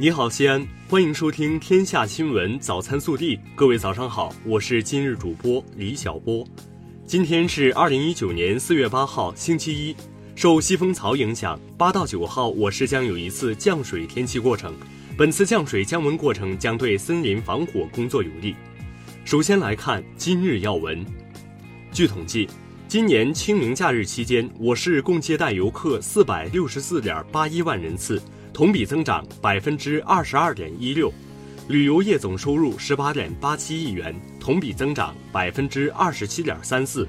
[0.00, 3.36] 你好，西安，欢迎收听《天下新闻早餐速递》。
[3.56, 6.46] 各位早上好，我是今日主播李小波。
[7.04, 9.96] 今天是二零一九年四月八号，星期一。
[10.36, 14.72] 受西风槽影响，八到九号我市将有一次降水天气过程。
[15.16, 18.54] 本次降水降温过程将对森林防火工作有利。
[19.24, 21.04] 首先来看今日要闻。
[21.90, 22.48] 据统计，
[22.86, 28.22] 今年清明假日期间，我市共接待游客四百六十四点八一万人次。
[28.58, 31.12] 同比增长百分之二十二点一六，
[31.68, 37.06] 旅游业总收入十八点八七亿元，同比增长百分之二十七点三四。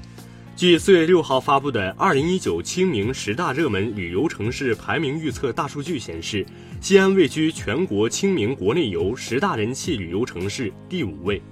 [0.54, 6.46] 据四月六号发布的二零一九清明十大热门旅游城市排名预测大数据显示，
[6.80, 11.42] 西安位居全国清明国内游十大人气旅游城市第五位。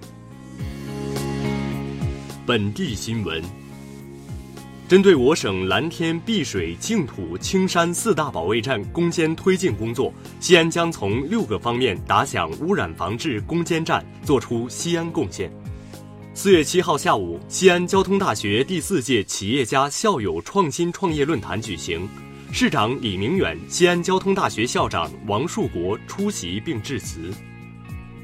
[2.46, 3.42] 本地新闻。
[4.88, 15.52] 针对我省蓝天、碧水、净土、青山四大保卫战攻坚推进工作，西安将从六个方面打响污染防治攻坚战，作出西安贡献。
[16.32, 22.08] 四月七号下午，西安交通大学第四届企业家校友创新创业论坛举行，
[22.50, 27.30] 市长李明远、西安交通大学校长王树国出席并致辞。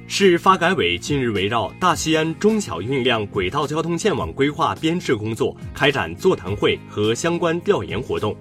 [0.07, 8.37] 市发改委近日围绕大西安中小运量轨道交通线网规划编制工作开展座谈会和相关调研活动。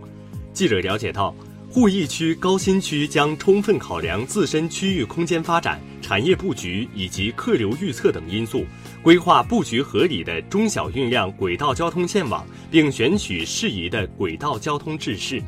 [0.51, 1.33] 记者了解到，
[1.71, 8.65] 鄠邑区高新区将充分考量自身区域空间发展、产业布局以及客流预测等因素，
[9.01, 15.41] 规划布局合理的中小运量轨道交通线网，并选取适宜的轨道交通制式。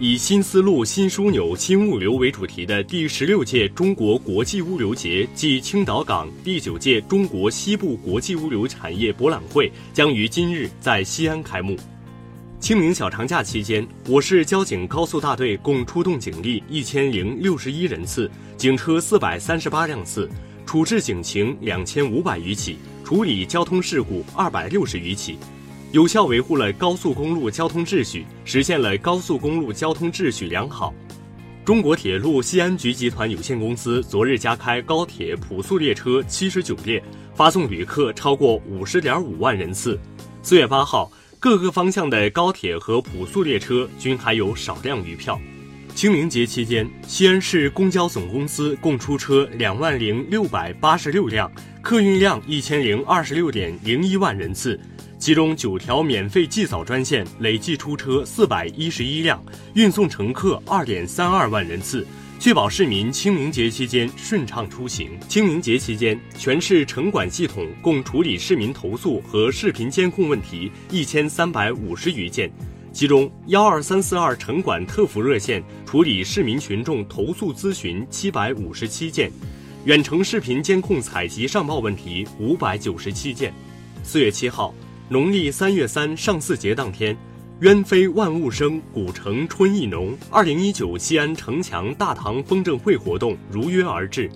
[0.00, 11.76] 以“新丝路、新枢纽、新物流”为主题的第十六届中国国际物流节暨青岛港第九届中国西部国际物流产业博览会将于今日在西安开幕。
[12.58, 20.28] 清明小长假期间，我市交警高速大队共出动警力一千零六十一人次，警车四百三十八辆次，
[20.66, 25.38] 处置警情两千五百余起，处理交通事故二百六十余起。
[25.94, 30.92] 有效维护了高速公路交通秩序，实现了高速公路交通秩序良好。
[31.64, 37.00] 中国铁路西安局集团有限公司昨日加开高铁普速列车七十九列，
[37.32, 39.96] 发送旅客超过五十点五万人次。
[40.42, 45.40] 四月八号，各个方向的高铁和普速列车均还有少量余票。
[45.94, 51.50] 清明节期间，西安市公交总公司共出车两万零六百八十六辆，
[51.80, 54.78] 客运量一千零二十六点零一万人次。
[55.20, 59.42] 其中九条免费祭扫专线累计出车四百一十一辆，
[59.74, 62.04] 运送乘客二点三二万人次，
[62.40, 65.10] 确保市民清明节期间顺畅出行。
[65.28, 72.50] 清明节期间，全市城管系统共处理市民投诉和视频监控问题一千三百五十余件，
[72.94, 79.32] 其中幺二三四二城管特服热线处理市民群众投诉咨询七百五十七件，
[79.84, 83.52] 远程视频监控采集上报问题五百九十七件。
[84.04, 84.72] 四月七号。
[85.08, 87.14] 农历三月三上巳节当天，
[87.60, 90.16] 鸢飞万物生，古城春意浓。
[90.30, 94.30] 二零一九西安城墙大唐风筝会活动如约而至，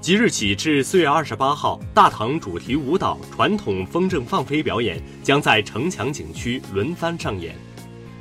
[0.00, 7.54] 即日起至四月二十八号，大唐主题舞蹈、传统风筝放飞表演将在城墙景区轮番上演。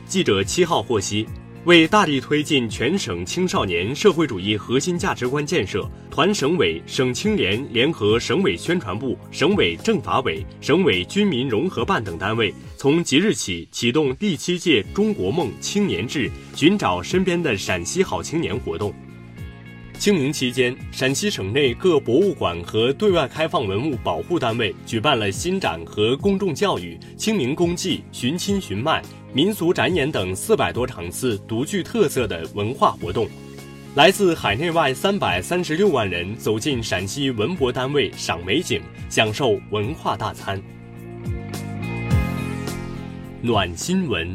[0.09, 1.25] 记者七号获悉。
[1.65, 18.91] 为大力推进全省青少年社会主义核心价值观建设，团省委、省青联联合省委宣传部、省委政法委、省委军民融合办等单位，从即日起启动第七届“中国梦青年志”寻找身边的陕西好青年活动。
[19.99, 29.01] 清明期间，陕西省内各博物馆和对外开放文物保护单位举办了新展和公众教育、清明公祭、寻亲寻脉。
[29.33, 33.27] 民俗展演等四百多场次独具特色的文化活动，
[33.95, 40.61] 来自海内外三百三十六万人走进陕西文博单位赏美景，享受文化大餐。
[43.41, 44.33] 暖新闻。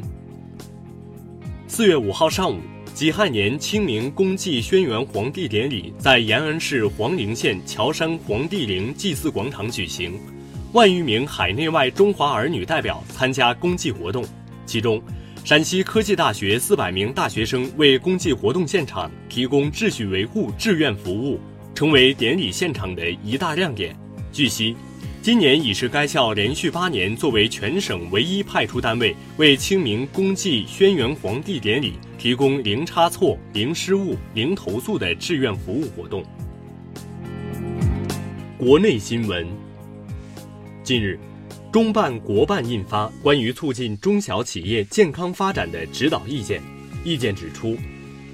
[1.66, 2.60] 四月五号上午，
[2.94, 10.16] 己亥年清明公祭轩辕皇帝典礼在延安市黄陵县乔山黄帝陵祭祀广场举行，
[10.72, 14.24] 万余名海内外中华儿女代表参加公祭活动。
[14.64, 15.02] 其中，
[15.44, 21.40] 陕西科技大学四百名大学生为公祭活动现场提供秩序维护志愿服务，
[21.74, 23.92] 成为典礼现场的一大亮点。
[24.30, 24.76] 据悉，
[25.24, 36.22] 今年已是该校连续八年作为全省唯一派出单位，为清明公祭轩辕皇帝典礼提供零差错、零失误、零投诉的志愿服务活动。
[38.58, 39.48] 国内新闻，
[40.82, 41.18] 近日。
[41.72, 46.60] 中办国办印发关于促进中小企业健康发展的指导意见，
[47.02, 47.78] 意见指出，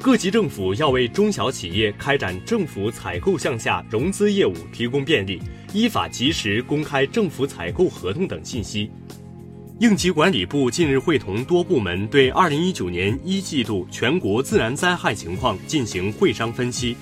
[0.03, 5.41] 各级政府要为中小企业开展政府采购项下融资业务提供便利，
[5.73, 8.91] 依法及时公开政府采购合同等信息。
[9.79, 16.95] 应急管理部近日会同多部门对2019年一季度全国自然灾害情况进行会商分析，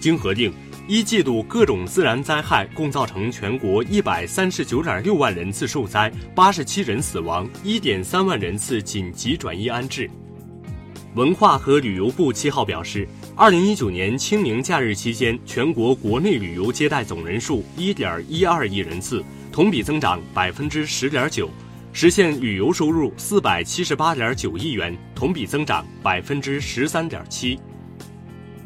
[0.00, 0.52] 经核定，
[0.88, 10.10] 一季度各种自然灾害共造成全国139.6万人次受灾，87人死亡，1.3万人次紧急转移安置。
[11.14, 13.06] 文化和旅游部七号表示，
[13.36, 21.50] 二零一九年清明假日期间，全国国内旅游接待总人数一点一二亿人次，同比增长百分之十点九，
[21.92, 27.58] 实现旅游收入四百七十八点九亿元，同比增长百分之十三点七。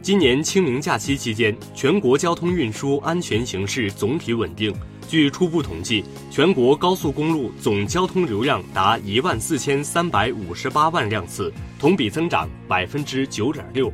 [0.02, 4.74] 今年清明假期期间，全国交通运输安全形势总体稳定。
[5.08, 13.90] 据初步统计，全国高速公路总交通流量达一万四千三百五十八万辆次，同比增长百分之九点六。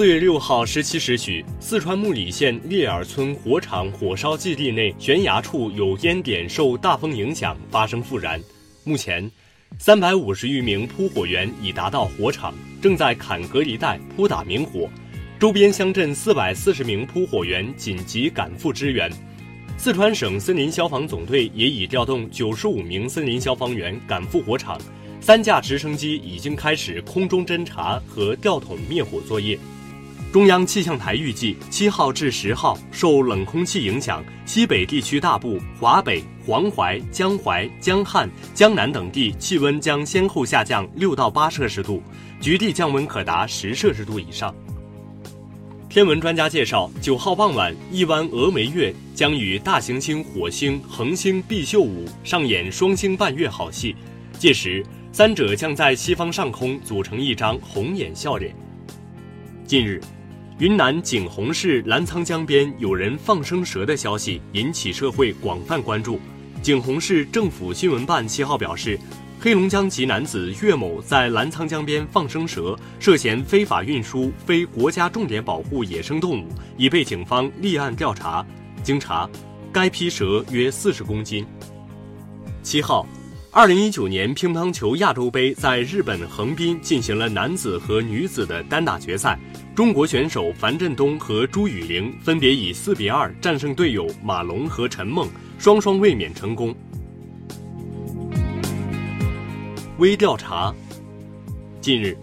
[0.00, 8.40] 四月六号十七时许，四川木里县烈尔村火场火烧基地内悬崖处有烟点受大风影响发生复燃，
[8.82, 9.30] 目前，
[9.78, 14.88] 三百五十余名扑火员已达到火场，正在坎隔离带扑打明火，
[15.38, 19.12] 周边乡镇四百四十名扑火员紧急赶赴支援。
[19.76, 24.80] 四川省森林消防总队也已调动九十五名森林消防员赶赴火场，
[25.20, 29.58] 三架直升机已经开始空中侦察和吊桶灭火作业。
[30.32, 42.00] 中央气象台预计，七号至十号受冷空气影响，西北地区大部、华北、黄淮、江淮、江汉、江南等地气温将先后下降六到八摄氏度，
[42.40, 44.54] 局地降温可达十摄氏度以上。
[45.88, 53.96] 天文专家介绍，九号傍晚，一弯峨眉月将与大行星火星恒星毕宿五上演双星伴月好戏，
[54.38, 58.54] 届时三者将在西方上空组成一张红眼笑脸。
[59.66, 60.00] 近日，
[60.60, 66.20] 云南景洪市澜沧江边有人放生蛇的消息引起社会广泛关注。
[66.60, 68.98] 景洪市政府新闻办七号表示。
[69.42, 78.44] 黑龙江籍男子岳某在澜沧江边放生蛇，涉嫌非法运输非国家重点保护野生动物，已被警方立案调查。
[78.82, 79.26] 经查，
[79.72, 81.46] 该批蛇约四十公斤。
[82.62, 83.06] 七号，
[83.52, 89.36] 二零一九年乒乓球亚洲杯在日本横滨进行了男子和女子的单打决赛，
[89.74, 96.72] 中国选手樊振东和朱雨玲分别以四比二战胜队友马龙和陈梦，双双卫冕成功。
[99.98, 100.72] 微调查。
[101.80, 102.16] 近日，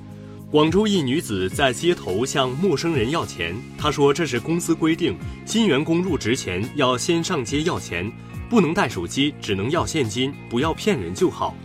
[0.49, 8.09] 广州一女子在街头向陌生人要钱，她说这是公司规定，新员工入职前要先上街要钱，
[8.49, 11.55] 不能带手机，只能要现金，不要骗人就好。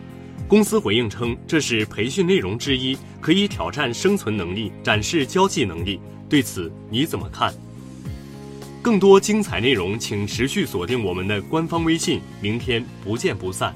[0.48, 6.00] 公司回应称这是培训内容之一，可以挑战生存能力，展示交际能力。
[6.28, 7.54] 对此你怎么看？
[8.82, 13.74] 更多精彩内容，请持续锁定我们的官方微信，明天不见不散。